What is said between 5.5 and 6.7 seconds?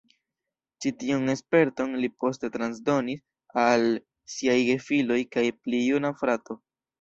pli juna frato.